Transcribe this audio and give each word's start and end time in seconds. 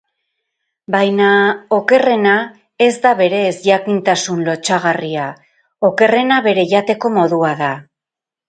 Baina 0.93 1.27
okerrena 1.77 2.33
ez 2.87 2.95
da 3.05 3.11
bere 3.21 3.41
ezjakintasun 3.51 4.41
lotsagarria, 4.49 5.29
okerrena 5.91 6.43
bere 6.49 6.69
jateko 6.73 7.17
modua 7.21 7.55
da. 7.65 7.71